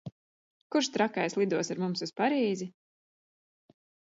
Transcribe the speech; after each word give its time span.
Kurš 0.75 0.87
trakais 0.95 1.37
lidos 1.41 1.69
ar 1.75 1.81
mums 1.83 2.03
uz 2.07 2.15
Parīzi? 2.23 2.71